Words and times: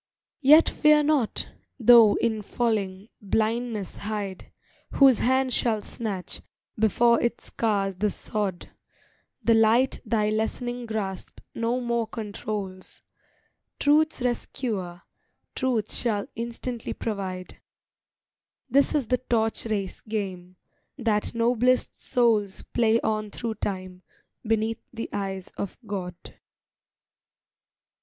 Yet 0.41 0.67
fear 0.67 1.03
not, 1.03 1.47
though 1.79 2.15
in 2.15 2.41
falling, 2.41 3.09
blindness 3.21 3.97
hide 3.97 4.51
Whose 4.93 5.19
hand 5.19 5.53
shall 5.53 5.83
snatch, 5.83 6.41
before 6.75 7.21
it 7.21 7.39
scars 7.39 7.93
the 7.93 8.09
sod, 8.09 8.71
The 9.43 9.53
light 9.53 9.99
thy 10.03 10.31
lessening 10.31 10.87
grasp 10.87 11.39
no 11.53 11.79
more 11.79 12.07
controls: 12.07 13.03
Truth's 13.79 14.23
rescuer, 14.23 15.03
Truth 15.53 15.93
shall 15.93 16.25
instantly 16.35 16.93
provide: 16.93 17.59
This 18.67 18.95
is 18.95 19.05
the 19.05 19.19
torch 19.19 19.67
race 19.67 20.01
game, 20.01 20.55
that 20.97 21.35
noblest 21.35 22.01
souls 22.01 22.63
Play 22.63 22.99
on 23.01 23.29
through 23.29 23.53
time 23.53 24.01
beneath 24.43 24.81
the 24.91 25.09
eyes 25.13 25.49
of 25.57 25.77
God. 25.85 26.15